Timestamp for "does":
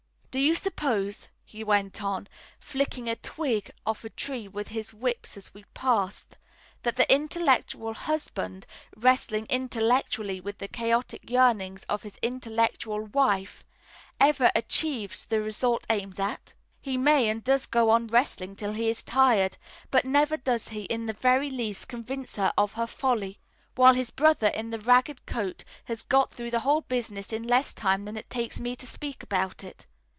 17.43-17.65, 20.37-20.69